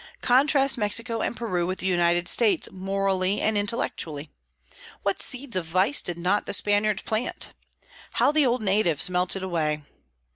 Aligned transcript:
Contrast 0.23 0.79
Mexico 0.79 1.21
and 1.21 1.37
Peru 1.37 1.67
with 1.67 1.77
the 1.77 1.85
United 1.85 2.27
States, 2.27 2.67
morally 2.71 3.39
and 3.39 3.55
intellectually. 3.55 4.31
What 5.03 5.21
seeds 5.21 5.55
of 5.55 5.65
vice 5.67 6.01
did 6.01 6.17
not 6.17 6.47
the 6.47 6.53
Spaniards 6.53 7.03
plant! 7.03 7.49
How 8.13 8.31
the 8.31 8.47
old 8.47 8.63
natives 8.63 9.11
melted 9.11 9.43
away! 9.43 9.83